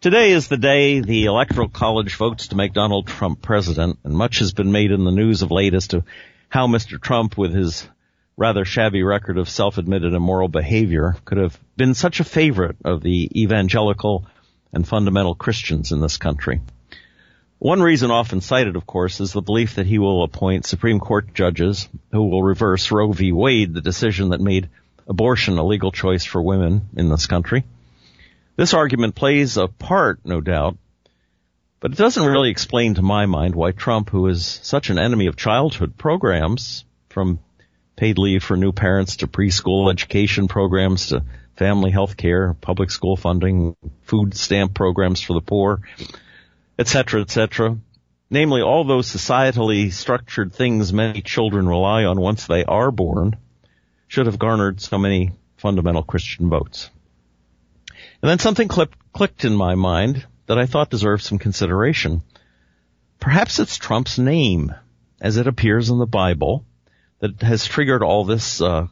[0.00, 4.38] Today is the day the Electoral College votes to make Donald Trump president, and much
[4.38, 6.04] has been made in the news of late as to
[6.48, 7.02] how Mr.
[7.02, 7.84] Trump, with his
[8.36, 13.28] rather shabby record of self-admitted immoral behavior, could have been such a favorite of the
[13.42, 14.24] evangelical
[14.72, 16.60] and fundamental Christians in this country.
[17.58, 21.34] One reason often cited, of course, is the belief that he will appoint Supreme Court
[21.34, 23.32] judges who will reverse Roe v.
[23.32, 24.68] Wade, the decision that made
[25.08, 27.64] abortion a legal choice for women in this country.
[28.58, 30.76] This argument plays a part, no doubt,
[31.78, 35.28] but it doesn't really explain to my mind why Trump, who is such an enemy
[35.28, 37.38] of childhood programs, from
[37.94, 41.22] paid leave for new parents to preschool education programs to
[41.54, 45.80] family health care, public school funding, food stamp programs for the poor,
[46.80, 47.78] etc., etc.,
[48.28, 53.36] namely all those societally structured things many children rely on once they are born,
[54.08, 56.90] should have garnered so many fundamental Christian votes.
[58.20, 62.22] And then something clicked in my mind that I thought deserved some consideration.
[63.20, 64.74] Perhaps it's Trump's name,
[65.20, 66.64] as it appears in the Bible,
[67.20, 68.88] that has triggered all this uh,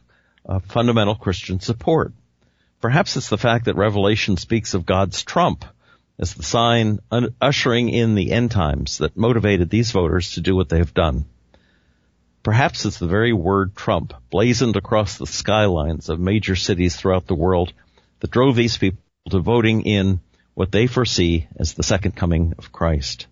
[0.47, 2.13] uh, fundamental Christian support.
[2.79, 5.65] Perhaps it's the fact that Revelation speaks of God's trump
[6.19, 10.55] as the sign un- ushering in the end times that motivated these voters to do
[10.55, 11.25] what they have done.
[12.43, 17.35] Perhaps it's the very word Trump blazoned across the skylines of major cities throughout the
[17.35, 17.73] world
[18.21, 20.19] that drove these people to voting in
[20.53, 23.27] what they foresee as the second coming of Christ.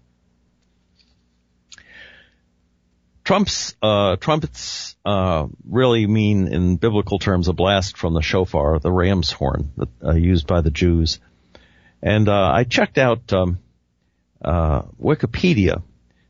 [3.24, 8.92] Trump's uh, trumpets uh, really mean, in biblical terms, a blast from the shofar, the
[8.92, 11.20] ram's horn that, uh, used by the Jews.
[12.04, 13.58] And uh, I checked out um,
[14.44, 15.82] uh, Wikipedia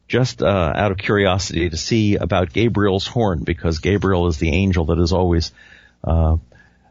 [0.07, 4.85] just uh, out of curiosity to see about Gabriel's horn, because Gabriel is the angel
[4.85, 5.51] that is always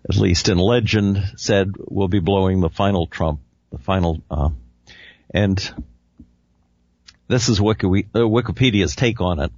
[0.09, 4.51] at least in legend, said will be blowing the final trump, the final, uh,
[5.33, 5.59] and
[7.27, 9.53] this is uh, Wikipedia's take on it.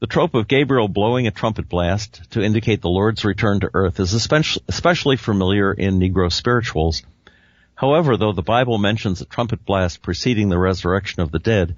[0.00, 4.00] The trope of Gabriel blowing a trumpet blast to indicate the Lord's return to earth
[4.00, 7.02] is especially familiar in Negro spirituals.
[7.74, 11.76] However, though the Bible mentions a trumpet blast preceding the resurrection of the dead,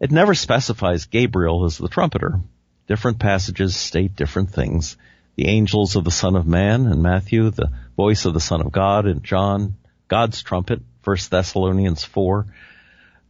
[0.00, 2.40] it never specifies Gabriel as the trumpeter.
[2.88, 4.96] Different passages state different things
[5.36, 8.72] the angels of the Son of Man in Matthew, the voice of the Son of
[8.72, 9.76] God in John,
[10.08, 12.46] God's trumpet, 1 Thessalonians 4,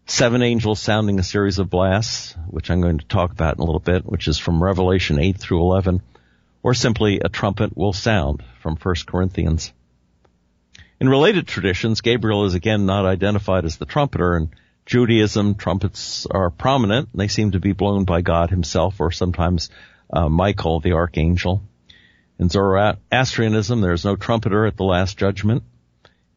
[0.07, 3.65] seven angels sounding a series of blasts, which I'm going to talk about in a
[3.65, 6.03] little bit, which is from Revelation 8 through 11,
[6.63, 9.73] or simply a trumpet will sound from 1 Corinthians.
[11.01, 14.37] In related traditions, Gabriel is again not identified as the trumpeter.
[14.37, 14.51] In
[14.85, 17.09] Judaism, trumpets are prominent.
[17.15, 19.71] They seem to be blown by God himself or sometimes
[20.13, 21.63] uh, Michael, the archangel.
[22.41, 25.63] In Zoroastrianism, there is no trumpeter at the last judgment.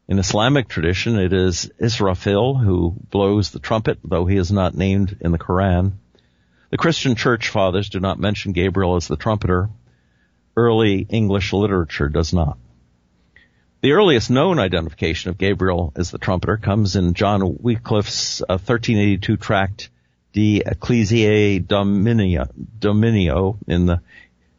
[0.06, 5.16] In Islamic tradition, it is Israfil who blows the trumpet, though he is not named
[5.22, 5.92] in the Quran.
[6.68, 9.70] The Christian church fathers do not mention Gabriel as the trumpeter.
[10.54, 12.58] Early English literature does not.
[13.80, 19.38] The earliest known identification of Gabriel as the trumpeter comes in John Wycliffe's uh, 1382
[19.38, 19.88] tract
[20.34, 24.02] De Ecclesiae Dominio, Dominio in the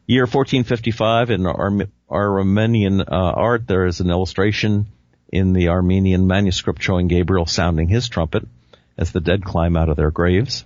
[0.08, 4.86] Year 1455 in Ar- Armenian uh, art, there is an illustration
[5.32, 8.46] in the Armenian manuscript showing Gabriel sounding his trumpet
[8.96, 10.64] as the dead climb out of their graves.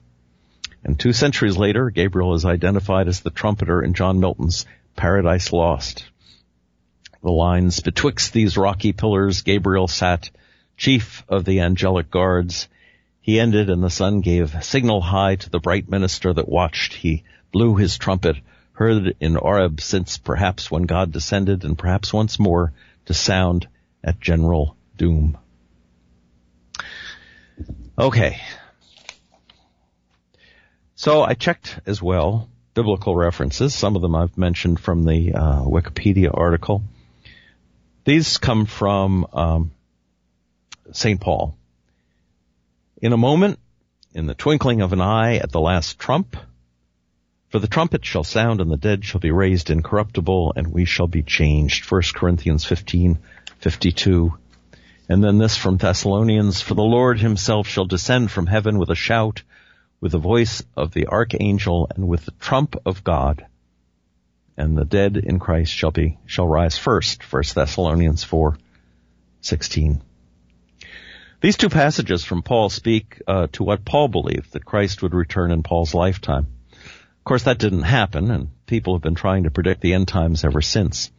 [0.84, 6.04] And two centuries later, Gabriel is identified as the trumpeter in John Milton's Paradise Lost.
[7.22, 10.28] The lines, betwixt these rocky pillars, Gabriel sat,
[10.76, 12.68] chief of the angelic guards.
[13.22, 16.92] He ended and the sun gave signal high to the bright minister that watched.
[16.92, 18.36] He blew his trumpet
[18.80, 22.72] heard in Oreb since perhaps when God descended and perhaps once more
[23.04, 23.68] to sound
[24.02, 25.36] at general doom.
[27.98, 28.40] Okay.
[30.94, 33.74] So I checked as well biblical references.
[33.74, 36.82] Some of them I've mentioned from the uh, Wikipedia article.
[38.06, 39.72] These come from um,
[40.92, 41.20] St.
[41.20, 41.54] Paul.
[43.02, 43.58] In a moment,
[44.14, 46.34] in the twinkling of an eye at the last trump,
[47.50, 51.08] for the trumpet shall sound and the dead shall be raised incorruptible and we shall
[51.08, 51.90] be changed.
[51.90, 53.18] 1 Corinthians 15,
[53.58, 54.38] 52.
[55.08, 58.94] And then this from Thessalonians, for the Lord himself shall descend from heaven with a
[58.94, 59.42] shout,
[60.00, 63.44] with the voice of the archangel and with the trump of God.
[64.56, 67.24] And the dead in Christ shall be, shall rise first.
[67.32, 68.56] 1 Thessalonians 4,
[69.40, 70.00] 16.
[71.40, 75.50] These two passages from Paul speak uh, to what Paul believed, that Christ would return
[75.50, 76.46] in Paul's lifetime.
[77.20, 80.42] Of course, that didn't happen, and people have been trying to predict the end times
[80.42, 81.10] ever since.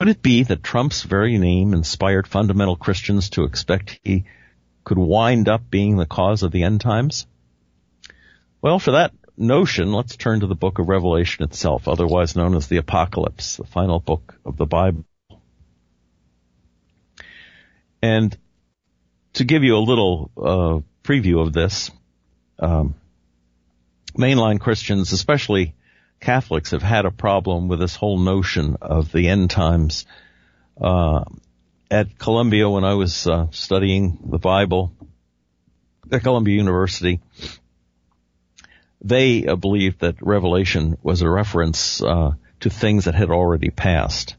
[0.00, 4.24] Could it be that Trump's very name inspired fundamental Christians to expect he
[4.84, 7.26] could wind up being the cause of the end times?
[8.62, 12.68] Well, for that notion, let's turn to the book of Revelation itself, otherwise known as
[12.68, 15.04] the Apocalypse, the final book of the Bible.
[18.00, 18.36] And
[19.34, 21.90] to give you a little uh, preview of this,
[22.58, 22.94] um,
[24.16, 25.74] mainline Christians, especially
[26.20, 30.06] Catholics, have had a problem with this whole notion of the end times.
[30.80, 31.24] Uh,
[31.90, 34.92] at Columbia, when I was uh, studying the Bible
[36.10, 37.20] at Columbia University,
[39.02, 44.36] they uh, believed that Revelation was a reference uh, to things that had already passed.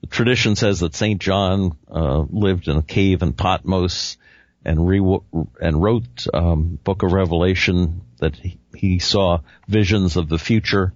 [0.00, 4.16] The tradition says that Saint John uh, lived in a cave in Patmos
[4.64, 5.20] and re-
[5.60, 8.36] and wrote um, Book of Revelation that
[8.74, 10.94] he, saw visions of the future.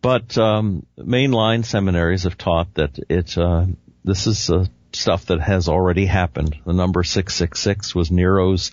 [0.00, 3.66] But um, mainline seminaries have taught that it uh,
[4.04, 6.56] this is uh, stuff that has already happened.
[6.64, 8.70] The number six six six was Nero's.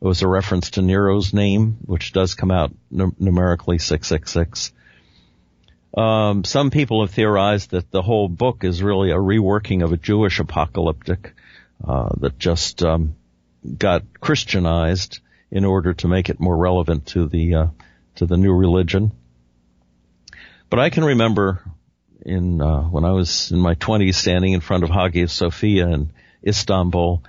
[0.00, 4.72] It was a reference to Nero's name, which does come out numerically six six six.
[5.96, 9.98] Um, some people have theorized that the whole book is really a reworking of a
[9.98, 11.34] Jewish apocalyptic
[11.86, 13.14] uh, that just um,
[13.76, 15.20] got Christianized
[15.52, 17.66] in order to make it more relevant to the uh,
[18.16, 19.12] to the new religion.
[20.70, 21.62] But I can remember
[22.24, 26.12] in uh, when I was in my 20s, standing in front of Hagia Sophia in
[26.44, 27.22] Istanbul,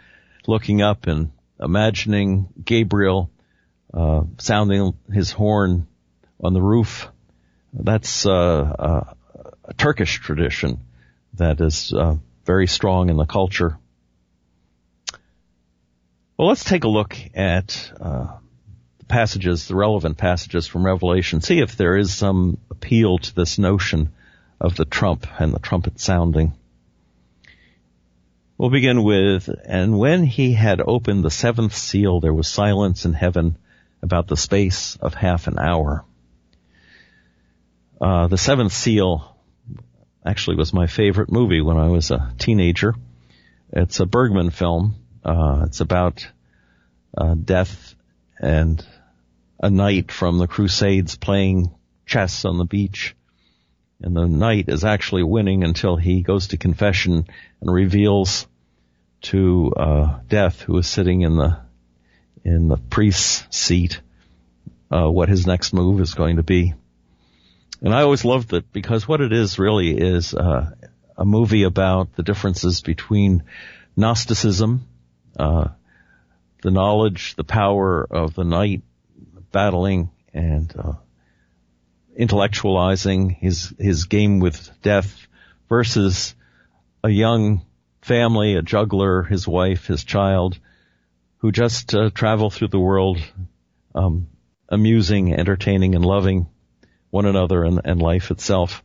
[0.48, 3.30] looking up and imagining Gabriel
[3.94, 5.86] uh, sounding his horn
[6.40, 7.10] on the roof.
[7.74, 9.14] That's uh,
[9.66, 10.80] a Turkish tradition
[11.34, 12.16] that is uh,
[12.46, 13.78] very strong in the culture.
[16.38, 18.38] Well, let's take a look at uh,
[18.98, 21.42] the passages, the relevant passages from Revelation.
[21.42, 24.10] See if there is some appeal to this notion
[24.60, 26.54] of the trump and the trumpet sounding.
[28.58, 33.14] We'll begin with, and when he had opened the seventh seal, there was silence in
[33.14, 33.58] heaven
[34.02, 36.04] about the space of half an hour.
[38.02, 39.38] Uh, the seventh seal
[40.26, 42.96] actually was my favorite movie when I was a teenager.
[43.72, 46.28] It's a Bergman film uh, it's about
[47.18, 47.96] uh, death
[48.40, 48.86] and
[49.60, 51.72] a knight from the Crusades playing
[52.06, 53.16] chess on the beach.
[54.02, 57.26] And the knight is actually winning until he goes to confession
[57.62, 58.48] and reveals
[59.22, 61.60] to uh, Death, who is sitting in the
[62.44, 64.02] in the priest's seat,
[64.92, 66.74] uh, what his next move is going to be.
[67.82, 70.72] And I always loved it because what it is really is uh,
[71.18, 73.44] a movie about the differences between
[73.96, 74.86] Gnosticism
[75.38, 75.70] uh,
[76.62, 78.84] the knowledge, the power of the knight
[79.52, 80.94] battling and uh,
[82.20, 85.28] intellectualizing his his game with death
[85.70, 86.36] versus
[87.04, 87.62] a young
[88.02, 90.60] family, a juggler, his wife, his child,
[91.38, 93.20] who just uh, travel through the world,
[93.96, 94.28] um,
[94.70, 96.48] amusing, entertaining, and loving
[97.10, 98.84] one another and, and life itself.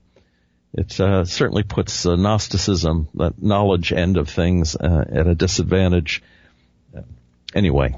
[0.75, 6.23] It uh, certainly puts uh, Gnosticism, that knowledge end of things, uh, at a disadvantage
[7.55, 7.95] Anyway.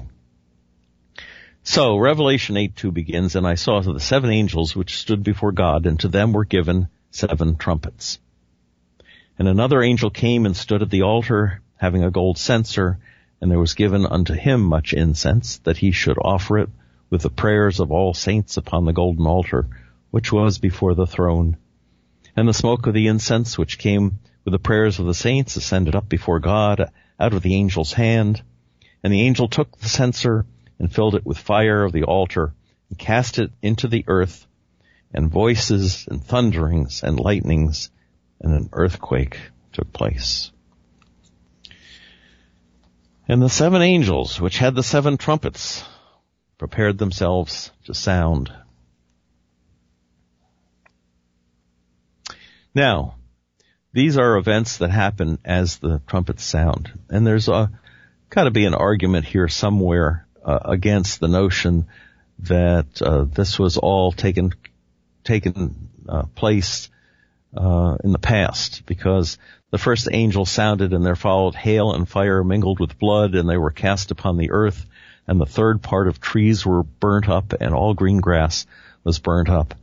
[1.63, 5.99] So Revelation 8:2 begins, and I saw the seven angels which stood before God, and
[5.99, 8.19] to them were given seven trumpets.
[9.37, 12.99] And another angel came and stood at the altar, having a gold censer,
[13.39, 16.69] and there was given unto him much incense, that he should offer it
[17.09, 19.67] with the prayers of all saints upon the golden altar,
[20.11, 21.57] which was before the throne.
[22.35, 25.95] And the smoke of the incense, which came with the prayers of the saints, ascended
[25.95, 26.89] up before God
[27.19, 28.41] out of the angel's hand.
[29.03, 30.45] And the angel took the censer
[30.79, 32.53] and filled it with fire of the altar
[32.89, 34.45] and cast it into the earth
[35.13, 37.89] and voices and thunderings and lightnings
[38.39, 39.37] and an earthquake
[39.73, 40.51] took place.
[43.27, 45.83] And the seven angels, which had the seven trumpets,
[46.57, 48.51] prepared themselves to sound.
[52.73, 53.15] Now,
[53.93, 56.91] these are events that happen as the trumpets sound.
[57.09, 57.71] And there's a,
[58.31, 61.85] got to be an argument here somewhere uh, against the notion
[62.39, 64.53] that uh, this was all taken
[65.23, 66.89] taken uh, place
[67.55, 69.37] uh, in the past because
[69.69, 73.57] the first angel sounded and there followed hail and fire mingled with blood and they
[73.57, 74.85] were cast upon the earth
[75.27, 78.65] and the third part of trees were burnt up and all green grass
[79.03, 79.75] was burnt up.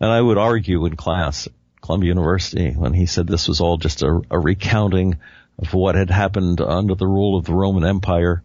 [0.00, 1.48] And I would argue in class
[1.80, 5.18] Columbia University when he said this was all just a, a recounting
[5.58, 8.42] of what had happened under the rule of the Roman Empire,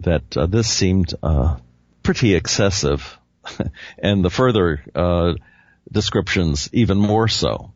[0.00, 1.56] that uh, this seemed uh,
[2.02, 3.18] pretty excessive,
[3.98, 5.34] and the further uh,
[5.90, 7.72] descriptions even more so.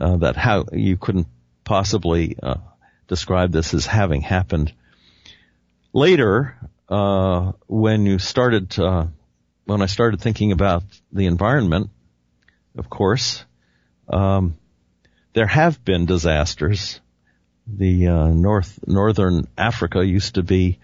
[0.00, 1.26] Uh, that how you couldn't
[1.64, 2.56] possibly uh,
[3.06, 4.72] describe this as having happened.
[5.92, 6.56] Later,
[6.88, 11.90] uh, when you started, when I started thinking about the environment,
[12.78, 13.44] of course,
[14.08, 14.56] um,
[15.34, 17.00] there have been disasters
[17.76, 20.78] the uh, North Northern Africa used to be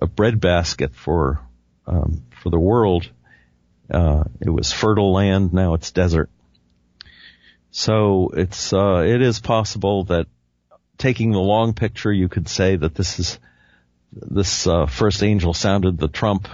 [0.00, 1.40] a breadbasket for
[1.86, 3.08] um, for the world.
[3.90, 5.52] Uh, it was fertile land.
[5.52, 6.30] Now it's desert.
[7.70, 10.26] So it's uh, it is possible that
[10.98, 13.38] taking the long picture, you could say that this is
[14.12, 16.48] this uh, first angel sounded the trump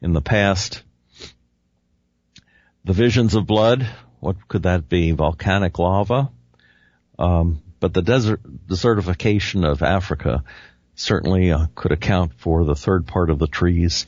[0.00, 0.82] in the past.
[2.84, 3.86] The visions of blood.
[4.20, 5.12] What could that be?
[5.12, 6.30] Volcanic lava.
[7.18, 10.44] Um, but the desert, desertification of Africa
[10.94, 14.06] certainly uh, could account for the third part of the trees.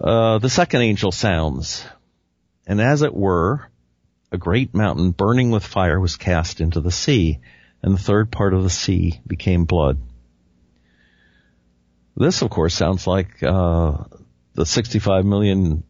[0.00, 1.84] Uh, the second angel sounds,
[2.66, 3.68] and as it were,
[4.30, 7.40] a great mountain burning with fire was cast into the sea,
[7.82, 9.98] and the third part of the sea became blood.
[12.16, 14.04] This, of course, sounds like uh,
[14.54, 15.84] the 65 million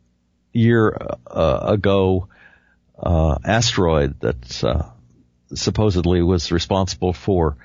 [0.52, 2.28] year uh, ago
[2.98, 4.90] uh, asteroid that uh,
[5.54, 7.56] supposedly was responsible for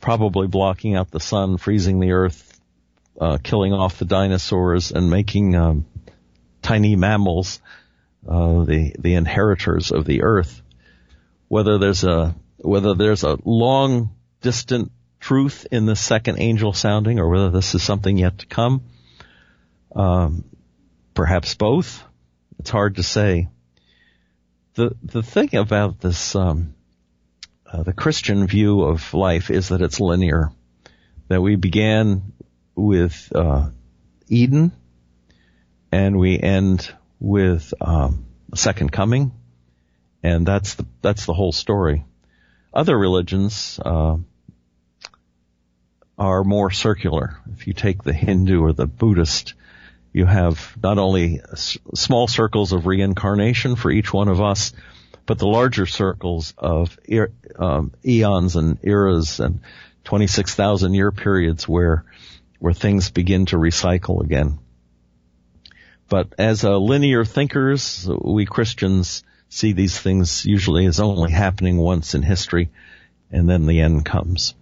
[0.00, 2.58] probably blocking out the sun, freezing the earth,
[3.20, 5.86] uh, killing off the dinosaurs, and making um,
[6.62, 7.60] tiny mammals
[8.28, 10.62] uh, the the inheritors of the earth.
[11.48, 17.28] Whether there's a whether there's a long distant truth in the second angel sounding, or
[17.28, 18.82] whether this is something yet to come,
[19.94, 20.44] um,
[21.14, 22.02] perhaps both.
[22.58, 23.48] It's hard to say.
[24.74, 26.74] The the thing about this um,
[27.72, 30.50] uh, the Christian view of life is that it's linear.
[31.28, 32.32] That we began
[32.74, 33.70] with uh,
[34.28, 34.72] Eden,
[35.92, 39.32] and we end with um, second coming,
[40.22, 42.04] and that's the that's the whole story.
[42.74, 44.16] Other religions uh,
[46.18, 47.38] are more circular.
[47.52, 49.54] If you take the Hindu or the Buddhist,
[50.12, 54.72] you have not only small circles of reincarnation for each one of us,
[55.26, 56.98] but the larger circles of
[57.58, 59.60] um, eons and eras and
[60.04, 62.04] 26,000 year periods where
[62.58, 64.58] where things begin to recycle again.
[66.08, 72.14] But as uh, linear thinkers, we Christians see these things usually as only happening once
[72.14, 72.70] in history,
[73.30, 74.54] and then the end comes.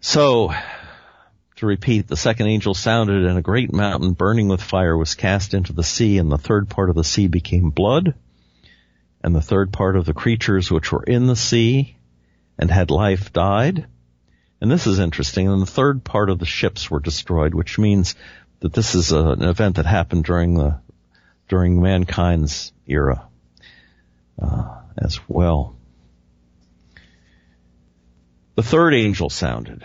[0.00, 0.52] So,
[1.56, 5.54] to repeat, the second angel sounded and a great mountain burning with fire was cast
[5.54, 8.14] into the sea and the third part of the sea became blood
[9.22, 11.96] and the third part of the creatures which were in the sea
[12.58, 13.86] and had life died.
[14.60, 15.48] And this is interesting.
[15.48, 18.14] And the third part of the ships were destroyed, which means
[18.60, 20.80] that this is a, an event that happened during the
[21.48, 23.26] during mankind's era
[24.40, 25.76] uh, as well.
[28.56, 29.84] The third angel sounded,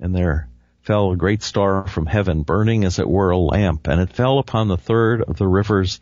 [0.00, 0.48] and there
[0.82, 4.38] fell a great star from heaven, burning as it were a lamp, and it fell
[4.38, 6.00] upon the third of the rivers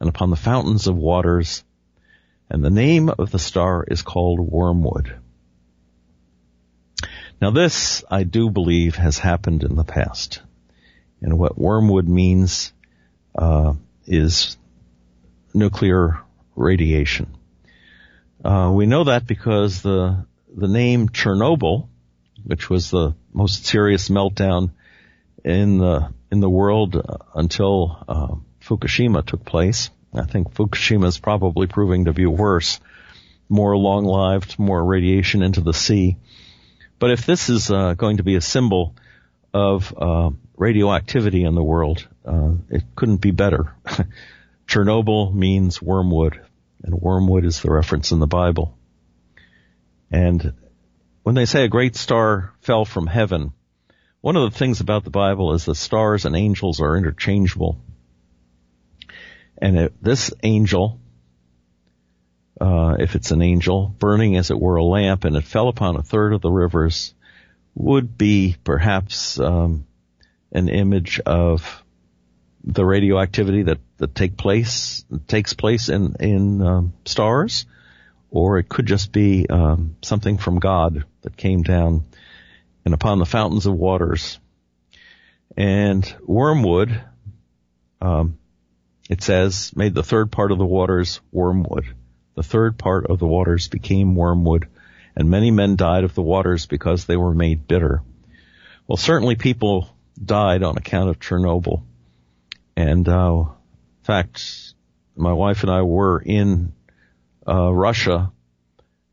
[0.00, 1.64] and upon the fountains of waters,
[2.50, 5.16] and the name of the star is called Wormwood.
[7.40, 10.40] Now this, I do believe, has happened in the past.
[11.20, 12.72] And what wormwood means
[13.34, 13.74] uh,
[14.06, 14.56] is
[15.52, 16.20] nuclear
[16.54, 17.36] radiation.
[18.44, 21.88] Uh, we know that because the the name Chernobyl,
[22.44, 24.70] which was the most serious meltdown
[25.44, 28.34] in the in the world uh, until uh,
[28.66, 29.90] Fukushima took place.
[30.12, 32.80] I think Fukushima is probably proving to be worse.
[33.48, 36.16] More long-lived, more radiation into the sea.
[36.98, 38.96] But if this is uh, going to be a symbol
[39.54, 43.74] of uh, radioactivity in the world, uh, it couldn't be better.
[44.66, 46.40] Chernobyl means wormwood,
[46.82, 48.76] and wormwood is the reference in the Bible.
[50.10, 50.54] And
[51.22, 53.52] when they say a great star fell from heaven,
[54.20, 57.78] one of the things about the Bible is that stars and angels are interchangeable.
[59.58, 61.00] And it, this angel,
[62.60, 65.96] uh, if it's an angel, burning as it were a lamp, and it fell upon
[65.96, 67.14] a third of the rivers,
[67.74, 69.86] would be perhaps um,
[70.52, 71.82] an image of
[72.64, 77.66] the radioactivity that, that take place, takes place in, in um, stars,
[78.30, 82.04] or it could just be um, something from God that came down
[82.84, 84.38] and upon the fountains of waters.
[85.56, 87.00] And wormwood,
[88.00, 88.38] um,
[89.08, 91.94] it says, made the third part of the waters wormwood.
[92.34, 94.68] The third part of the waters became wormwood,
[95.14, 98.02] and many men died of the waters because they were made bitter.
[98.86, 99.88] Well, certainly people
[100.22, 101.82] died on account of Chernobyl.
[102.76, 104.74] And, uh, in fact,
[105.16, 106.72] my wife and I were in,
[107.48, 108.32] uh, Russia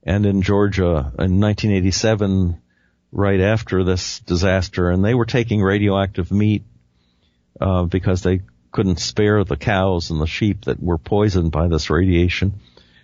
[0.03, 2.57] and in Georgia in 1987,
[3.11, 6.63] right after this disaster, and they were taking radioactive meat,
[7.61, 8.41] uh, because they
[8.73, 12.59] couldn't spare the cows and the sheep that were poisoned by this radiation.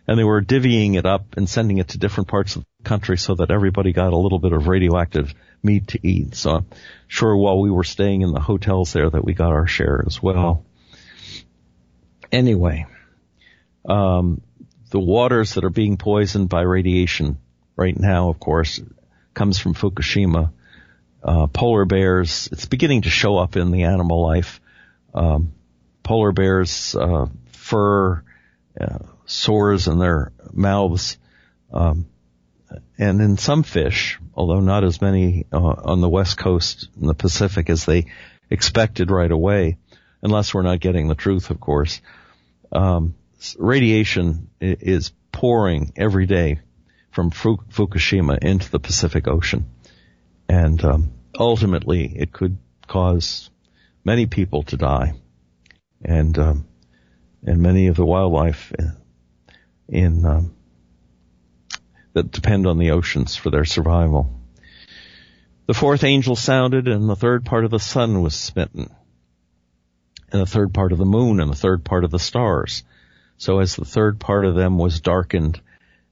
[0.08, 3.18] And they were divvying it up and sending it to different parts of the country
[3.20, 6.34] so that everybody got a little bit of radioactive meat to eat.
[6.34, 6.66] So I'm
[7.08, 10.22] sure while we were staying in the hotels there that we got our share as
[10.22, 10.66] well.
[12.32, 12.88] Anyway,
[13.86, 14.42] um,
[14.90, 17.38] the waters that are being poisoned by radiation
[17.76, 18.82] right now, of course,
[19.36, 20.52] comes from Fukushima.
[21.24, 24.60] Uh, polar bears, it's beginning to show up in the animal life.
[25.14, 25.54] Um,
[26.10, 28.24] polar bears, uh, fur,
[28.82, 28.98] uh,
[29.28, 31.20] sores in their mouths,
[31.72, 32.08] um,
[32.98, 37.14] and in some fish, although not as many uh, on the west coast in the
[37.14, 38.08] Pacific as they
[38.50, 39.78] expected right away,
[40.24, 42.02] unless we're not getting the truth, of course.
[42.72, 43.14] Um,
[43.60, 46.60] radiation is pouring every day
[47.12, 49.70] from Fukushima into the Pacific Ocean,
[50.48, 53.52] and um, ultimately it could cause
[54.04, 55.14] many people to die,
[56.04, 56.68] and um,
[57.46, 58.96] and many of the wildlife in,
[59.88, 60.56] in um,
[62.14, 64.34] that depend on the oceans for their survival.
[65.68, 68.90] The fourth angel sounded, and the third part of the sun was smitten,
[70.32, 72.84] and the third part of the moon, and the third part of the stars.
[73.38, 75.62] So as the third part of them was darkened,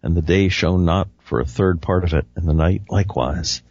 [0.04, 3.62] and the day shone not for a third part of it, and the night likewise.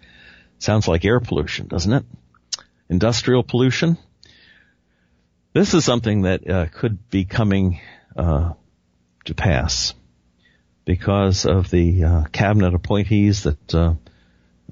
[0.59, 2.05] Sounds like air pollution, doesn't it?
[2.89, 3.97] Industrial pollution.
[5.57, 7.81] This is something that uh, could be coming
[8.15, 8.53] uh,
[9.25, 9.95] to pass
[10.85, 13.95] because of the uh, cabinet appointees that uh,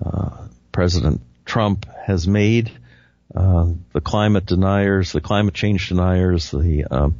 [0.05, 2.71] uh, President Trump has made.
[3.35, 7.17] Uh, the climate deniers, the climate change deniers, the um,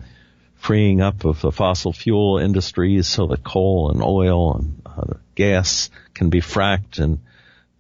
[0.57, 5.89] freeing up of the fossil fuel industries so that coal and oil and uh, gas
[6.13, 7.19] can be fracked and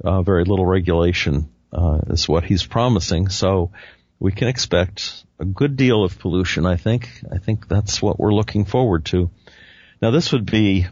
[0.02, 1.50] uh, very little regulation
[2.06, 3.28] is what he's promising.
[3.28, 3.70] So
[4.18, 6.66] we can expect a good deal of pollution.
[6.66, 7.10] I think.
[7.30, 9.30] I think that's what we're looking forward to.
[10.00, 10.86] Now this would be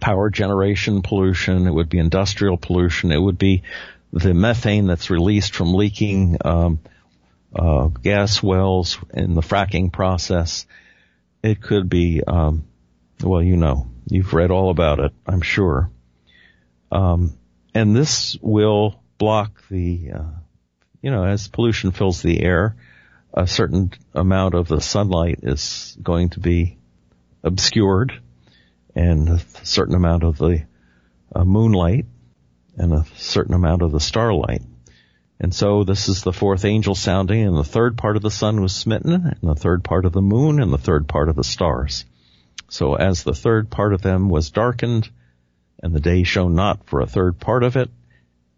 [0.00, 1.66] power generation pollution.
[1.66, 3.12] It would be industrial pollution.
[3.12, 3.62] It would be
[4.12, 6.78] the methane that's released from leaking um,
[7.54, 10.66] uh, gas wells in the fracking process.
[11.42, 12.64] It could be, um,
[13.22, 15.90] well, you know, you've read all about it, I'm sure.
[16.90, 17.36] Um,
[17.74, 20.30] and this will block the, uh,
[21.04, 22.76] you know, as pollution fills the air,
[23.34, 26.78] a certain amount of the sunlight is going to be
[27.42, 28.22] obscured
[28.94, 30.64] and a certain amount of the
[31.36, 32.06] uh, moonlight
[32.78, 34.62] and a certain amount of the starlight.
[35.38, 38.62] And so this is the fourth angel sounding and the third part of the sun
[38.62, 41.44] was smitten and the third part of the moon and the third part of the
[41.44, 42.06] stars.
[42.70, 45.10] So as the third part of them was darkened
[45.82, 47.90] and the day shone not for a third part of it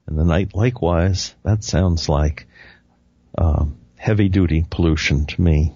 [0.07, 2.47] and the night likewise, that sounds like
[3.37, 5.75] um, heavy duty pollution to me.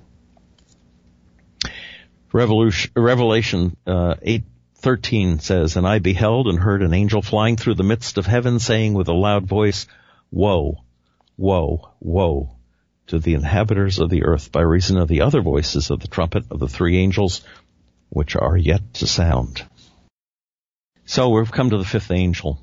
[2.33, 7.83] Revolution, Revelation uh, 8:13 says, "And I beheld and heard an angel flying through the
[7.83, 9.87] midst of heaven, saying with a loud voice,
[10.31, 10.85] Woe,
[11.37, 12.51] woe, woe
[13.09, 16.45] to the inhabitants of the earth by reason of the other voices of the trumpet
[16.53, 17.43] of the three angels,
[18.11, 19.65] which are yet to sound."
[21.05, 22.61] So we've come to the fifth angel.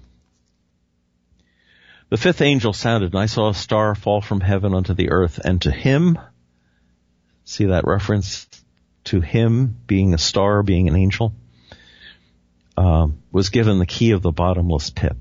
[2.10, 5.40] The fifth angel sounded, and I saw a star fall from heaven unto the earth,
[5.44, 6.18] and to him,
[7.44, 8.48] see that reference
[9.06, 11.34] to him being a star, being an angel,
[12.78, 15.18] um, was given the key of the bottomless pit.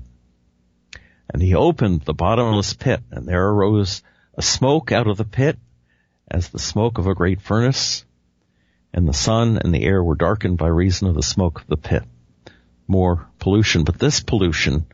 [1.29, 4.01] And he opened the bottomless pit, and there arose
[4.35, 5.57] a smoke out of the pit
[6.29, 8.05] as the smoke of a great furnace,
[8.93, 11.75] and the sun and the air were darkened by reason of the smoke of the
[11.75, 12.03] pit.
[12.87, 14.85] More pollution, but this pollution,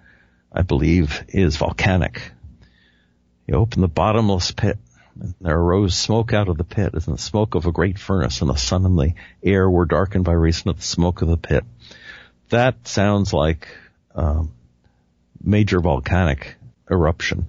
[0.54, 2.22] I believe, is volcanic.
[3.48, 4.78] He opened the bottomless pit,
[5.20, 7.98] and there arose smoke out of the pit as in the smoke of a great
[7.98, 9.14] furnace, and the sun and the
[9.44, 11.64] air were darkened by reason of the smoke of the pit.
[12.50, 13.68] That sounds like
[14.16, 14.54] um,
[15.42, 16.56] major volcanic
[16.90, 17.48] eruption.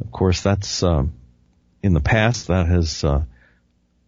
[0.00, 1.14] Of course, that's um,
[1.82, 3.24] in the past that has uh,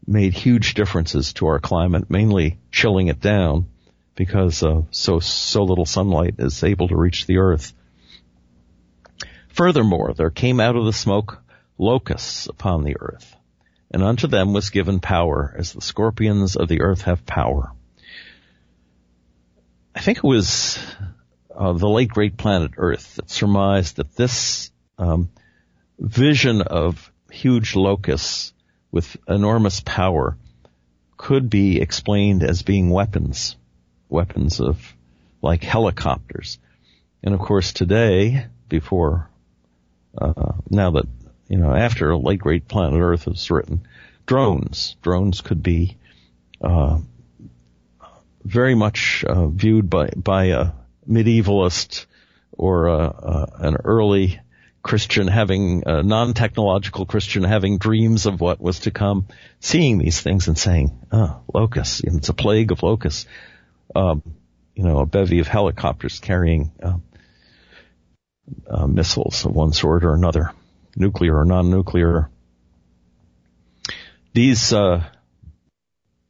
[0.06, 3.66] made huge differences to our climate, mainly chilling it down
[4.14, 7.72] because uh, so so little sunlight is able to reach the earth.
[9.52, 11.42] Furthermore, there came out of the smoke
[11.78, 13.36] locusts upon the earth,
[13.90, 17.72] and unto them was given power, as the scorpions of the earth have power.
[19.94, 20.78] I think it was
[21.54, 25.28] uh, the late great planet Earth that surmised that this um,
[25.98, 28.54] vision of huge locusts
[28.90, 30.38] with enormous power
[31.18, 33.56] could be explained as being weapons,
[34.08, 34.96] weapons of
[35.42, 36.58] like helicopters.
[37.22, 39.28] And of course today, before,
[40.18, 41.06] uh, now that,
[41.48, 43.86] you know, after a late great planet Earth was written,
[44.26, 45.96] drones, drones could be,
[46.60, 46.98] uh,
[48.44, 50.72] very much uh, viewed by by a
[51.08, 52.06] medievalist
[52.52, 54.40] or a, a, an early
[54.82, 59.28] Christian having a non-technological Christian having dreams of what was to come,
[59.60, 62.00] seeing these things and saying, "Oh, locusts!
[62.04, 63.26] It's a plague of locusts."
[63.94, 64.22] Um,
[64.74, 66.96] you know, a bevy of helicopters carrying uh,
[68.66, 70.52] uh, missiles of one sort or another,
[70.96, 72.28] nuclear or non-nuclear.
[74.32, 75.04] These uh,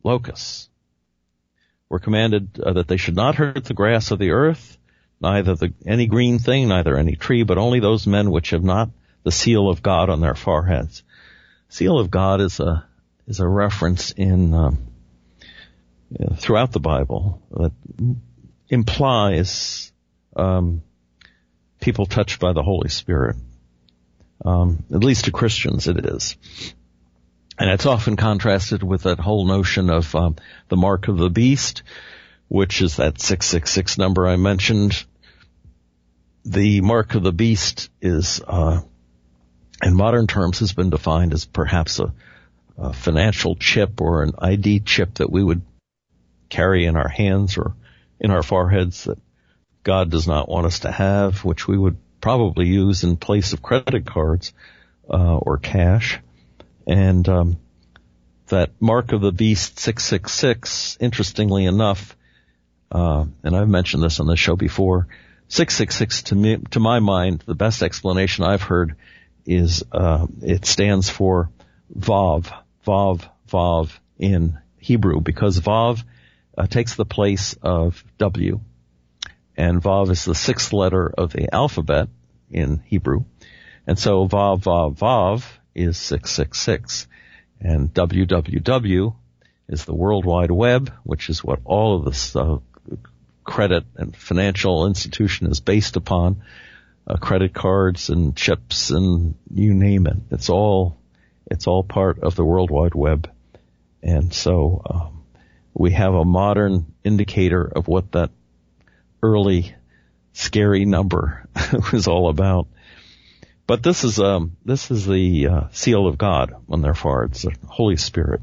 [0.02, 0.68] locusts
[1.88, 4.76] were commanded uh, that they should not hurt the grass of the earth,
[5.20, 8.90] neither the, any green thing, neither any tree, but only those men which have not
[9.24, 11.02] the seal of God on their foreheads.
[11.68, 12.84] Seal of God is a
[13.26, 14.78] is a reference in um,
[16.36, 17.72] throughout the Bible that
[18.68, 19.92] implies
[20.36, 20.82] um,
[21.82, 23.36] people touched by the Holy Spirit.
[24.44, 26.36] Um, at least to Christians, it is.
[27.58, 30.36] And it's often contrasted with that whole notion of um,
[30.68, 31.82] the mark of the beast,
[32.48, 35.04] which is that 666 number I mentioned.
[36.44, 38.80] The mark of the beast is, uh,
[39.82, 42.12] in modern terms, has been defined as perhaps a,
[42.78, 45.62] a financial chip or an ID chip that we would
[46.48, 47.74] carry in our hands or
[48.18, 49.18] in our foreheads that
[49.82, 53.62] God does not want us to have, which we would probably use in place of
[53.62, 54.52] credit cards
[55.10, 56.20] uh, or cash.
[56.86, 57.56] And um,
[58.48, 62.16] that mark of the beast 666, interestingly enough,
[62.90, 65.08] uh, and I've mentioned this on the show before,
[65.48, 68.96] 666 to me, to my mind, the best explanation I've heard
[69.44, 71.50] is uh, it stands for
[71.96, 72.52] Vav,
[72.86, 76.02] Vav, Vav in Hebrew because Vav
[76.56, 78.60] uh, takes the place of W,
[79.62, 82.08] and Vav is the sixth letter of the alphabet
[82.50, 83.26] in Hebrew,
[83.86, 87.06] and so Vav, Vav, Vav is 666.
[87.60, 89.14] And www
[89.68, 92.58] is the World Wide Web, which is what all of this uh,
[93.44, 96.42] credit and financial institution is based upon.
[97.06, 100.16] Uh, credit cards and chips and you name it.
[100.32, 100.98] It's all,
[101.46, 103.30] it's all part of the World Wide Web.
[104.02, 105.22] And so, um,
[105.72, 108.30] we have a modern indicator of what that
[109.22, 109.74] early
[110.32, 111.46] scary number
[111.92, 112.66] was all about.
[113.66, 117.54] But this is um this is the uh, seal of God on their foreheads, the
[117.66, 118.40] Holy Spirit.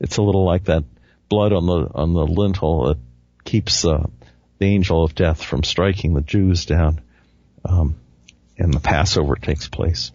[0.00, 0.84] It's a little like that
[1.28, 2.98] blood on the on the lintel that
[3.44, 4.06] keeps uh,
[4.58, 7.00] the angel of death from striking the Jews down,
[7.64, 7.96] um,
[8.58, 10.12] and the Passover takes place.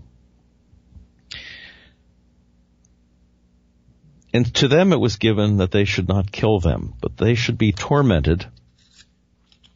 [4.33, 7.57] And to them it was given that they should not kill them, but they should
[7.57, 8.45] be tormented.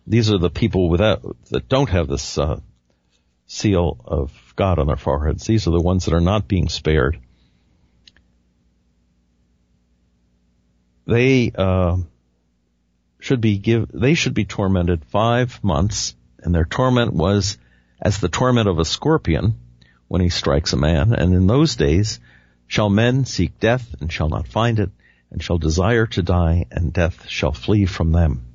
[0.08, 2.60] These are the people without that don't have this uh,
[3.48, 5.46] seal of God on their foreheads.
[5.46, 7.20] These are the ones that are not being spared.
[11.08, 11.98] They uh,
[13.20, 13.90] should be give.
[13.92, 17.58] They should be tormented five months, and their torment was
[18.00, 19.56] as the torment of a scorpion
[20.08, 21.14] when he strikes a man.
[21.14, 22.20] And in those days
[22.68, 24.92] shall men seek death and shall not find it,
[25.32, 28.46] and shall desire to die, and death shall flee from them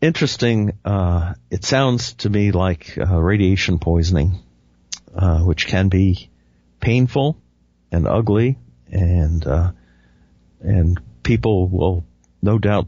[0.00, 0.78] interesting.
[0.84, 4.38] Uh, it sounds to me like uh, radiation poisoning,
[5.14, 6.30] uh, which can be
[6.80, 7.36] painful
[7.92, 8.58] and ugly,
[8.90, 9.72] and uh,
[10.60, 12.04] and people will
[12.42, 12.86] no doubt,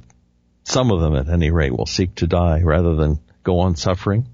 [0.65, 4.27] some of them at any rate, will seek to die rather than go on suffering,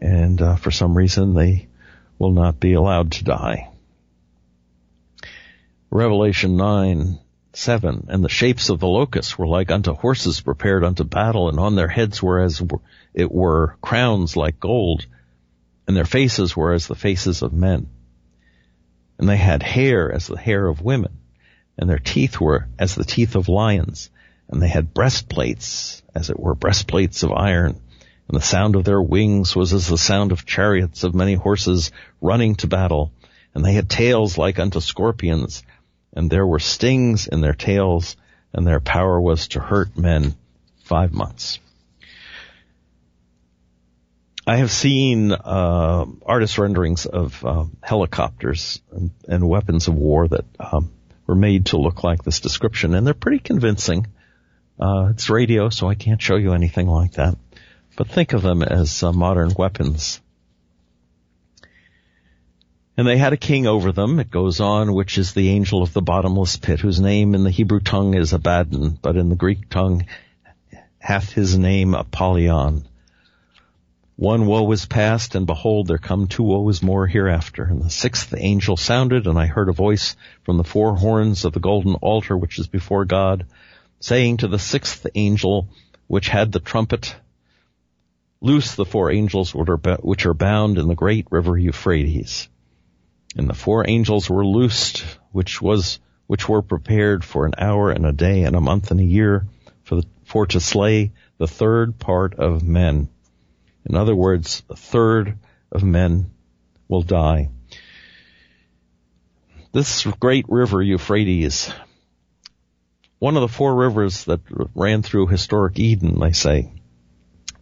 [0.00, 1.68] and uh, for some reason they
[2.18, 3.68] will not be allowed to die.
[5.90, 7.18] Revelation 9
[7.60, 8.06] 7.
[8.08, 11.74] And the shapes of the locusts were like unto horses prepared unto battle, and on
[11.74, 12.62] their heads were as
[13.12, 15.04] it were crowns like gold,
[15.86, 17.88] and their faces were as the faces of men.
[19.18, 21.18] And they had hair as the hair of women,
[21.76, 24.08] and their teeth were as the teeth of lions,
[24.48, 27.78] and they had breastplates as it were breastplates of iron,
[28.26, 31.92] and the sound of their wings was as the sound of chariots of many horses
[32.22, 33.12] running to battle,
[33.54, 35.62] and they had tails like unto scorpions,
[36.12, 38.16] and there were stings in their tails,
[38.52, 40.34] and their power was to hurt men
[40.84, 41.58] five months.
[44.46, 50.44] I have seen uh, artist renderings of uh, helicopters and, and, weapons of war that
[50.58, 50.90] um,
[51.26, 54.08] were made to look like this description, and they're pretty convincing.
[54.80, 57.36] Uh, it's radio, so I can't show you anything like that.
[57.96, 60.20] But think of them as uh, modern weapons.
[63.00, 65.94] And they had a king over them, it goes on, which is the angel of
[65.94, 69.70] the bottomless pit, whose name in the Hebrew tongue is Abaddon, but in the Greek
[69.70, 70.04] tongue
[70.98, 72.84] hath his name Apollyon.
[74.16, 77.64] One woe is past, and behold, there come two woes more hereafter.
[77.64, 81.54] And the sixth angel sounded, and I heard a voice from the four horns of
[81.54, 83.46] the golden altar which is before God,
[84.00, 85.68] saying to the sixth angel
[86.06, 87.16] which had the trumpet,
[88.42, 92.50] Loose the four angels which are bound in the great river Euphrates.
[93.36, 98.04] And the four angels were loosed, which was, which were prepared for an hour and
[98.04, 99.46] a day and a month and a year
[99.84, 103.08] for, the, for to slay the third part of men
[103.84, 105.38] in other words, a third
[105.72, 106.30] of men
[106.88, 107.50] will die.
[109.72, 111.72] This great river, Euphrates,
[113.18, 114.40] one of the four rivers that
[114.74, 116.72] ran through historic Eden, they say,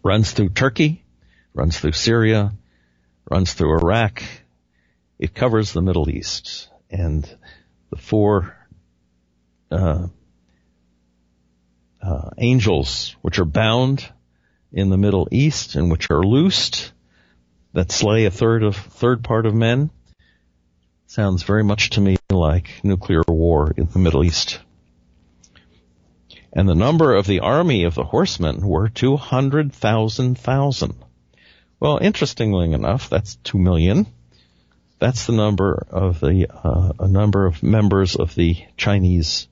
[0.03, 1.03] runs through Turkey,
[1.53, 2.53] runs through Syria,
[3.29, 4.23] runs through Iraq.
[5.19, 6.69] It covers the Middle East.
[6.89, 7.29] And
[7.89, 8.55] the four
[9.69, 10.07] uh,
[12.01, 14.07] uh, angels, which are bound
[14.71, 16.93] in the Middle East and which are loosed
[17.73, 19.89] that slay a third of third part of men
[21.07, 24.59] sounds very much to me like nuclear war in the Middle East.
[26.53, 30.95] And the number of the army of the horsemen were 200,000 thousand.
[31.79, 34.07] Well, interestingly enough, that's 2 million.
[34.99, 39.47] That's the number of the, uh, a number of members of the Chinese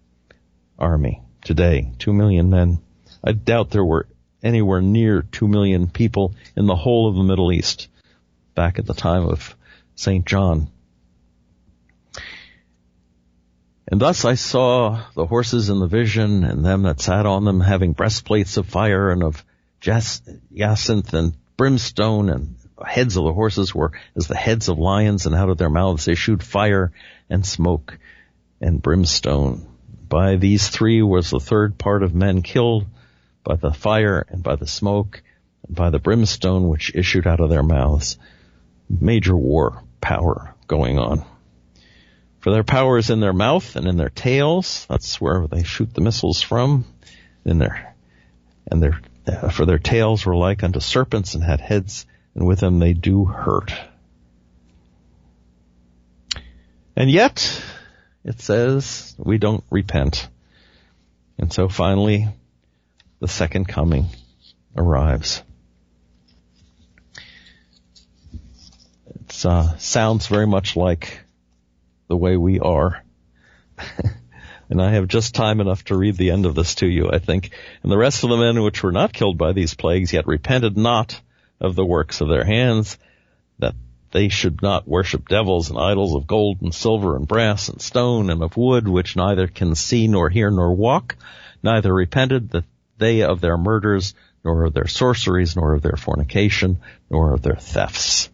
[0.77, 1.93] army today.
[1.99, 2.79] 2 million men.
[3.23, 4.07] I doubt there were
[4.43, 7.87] anywhere near 2 million people in the whole of the Middle East
[8.55, 9.55] back at the time of
[9.95, 10.25] St.
[10.25, 10.69] John.
[13.89, 17.61] And thus I saw the horses in the vision and them that sat on them
[17.61, 19.45] having breastplates of fire and of
[19.79, 25.35] jacinth and brimstone and heads of the horses were as the heads of lions and
[25.35, 26.91] out of their mouths issued fire
[27.29, 27.97] and smoke
[28.61, 29.67] and brimstone.
[30.07, 32.85] By these three was the third part of men killed
[33.43, 35.21] by the fire and by the smoke
[35.65, 38.17] and by the brimstone which issued out of their mouths.
[38.89, 41.25] Major war power going on.
[42.39, 44.85] For their power is in their mouth and in their tails.
[44.89, 46.85] That's where they shoot the missiles from.
[47.43, 47.95] In their,
[48.69, 52.05] and their, uh, for their tails were like unto serpents and had heads
[52.37, 53.73] and with them they do hurt.
[56.95, 57.61] And yet,
[58.23, 60.27] it says, we don't repent.
[61.39, 62.27] And so finally,
[63.19, 64.05] the second coming
[64.75, 65.41] arrives.
[69.07, 71.19] It uh, sounds very much like
[72.07, 73.03] the way we are.
[74.69, 77.17] and I have just time enough to read the end of this to you, I
[77.17, 77.51] think.
[77.81, 80.77] And the rest of the men which were not killed by these plagues yet repented
[80.77, 81.19] not
[81.59, 82.97] of the works of their hands,
[83.59, 83.75] that
[84.11, 88.29] they should not worship devils and idols of gold and silver and brass and stone
[88.29, 91.17] and of wood, which neither can see nor hear nor walk,
[91.63, 92.65] neither repented that
[92.97, 96.77] they of their murders, nor of their sorceries, nor of their fornication,
[97.09, 98.29] nor of their thefts.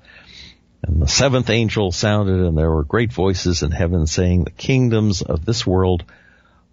[0.84, 5.22] And the seventh angel sounded and there were great voices in heaven saying, the kingdoms
[5.22, 6.04] of this world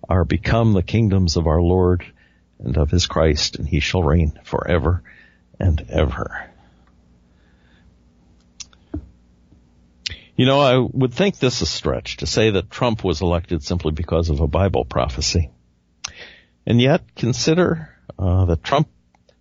[0.09, 2.05] are become the kingdoms of our Lord
[2.59, 5.03] and of his Christ, and he shall reign forever
[5.61, 6.51] and ever.
[10.35, 13.93] You know, I would think this a stretch to say that Trump was elected simply
[13.93, 15.51] because of a Bible prophecy.
[16.67, 18.89] And yet consider uh, that Trump,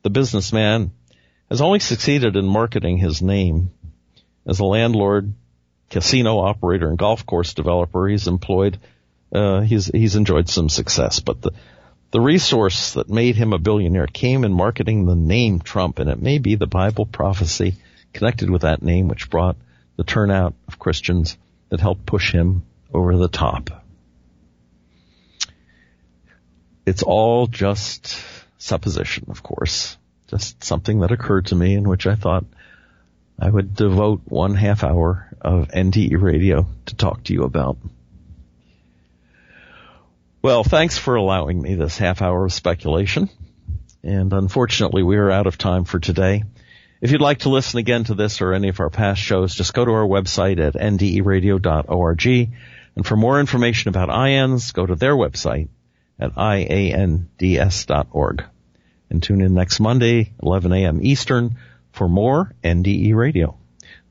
[0.04, 0.92] the businessman,
[1.50, 3.72] has only succeeded in marketing his name.
[4.46, 5.34] As a landlord,
[5.90, 8.78] casino operator, and golf course developer, he's employed,
[9.34, 11.22] uh, he's, he's enjoyed some success.
[11.22, 11.52] But the,
[12.12, 16.22] the resource that made him a billionaire came in marketing the name Trump, and it
[16.22, 17.76] may be the Bible prophecy
[18.14, 19.58] connected with that name which brought
[19.96, 21.38] the turnout of Christians
[21.70, 23.70] that helped push him over the top.
[26.86, 28.20] It's all just
[28.58, 29.96] supposition, of course.
[30.28, 32.46] Just something that occurred to me in which I thought
[33.40, 37.78] I would devote one half hour of NDE radio to talk to you about.
[40.42, 43.30] Well, thanks for allowing me this half hour of speculation.
[44.04, 46.44] And unfortunately, we are out of time for today.
[47.02, 49.74] If you'd like to listen again to this or any of our past shows, just
[49.74, 52.28] go to our website at nderadio.org.
[52.96, 55.68] And for more information about IANDS, go to their website
[56.18, 56.74] at iands.org.
[59.10, 61.00] And tune in next Monday, 11 a.m.
[61.02, 61.58] Eastern,
[61.92, 63.58] for more NDE Radio.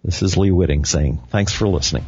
[0.05, 2.05] This is Lee Witting saying thanks for listening.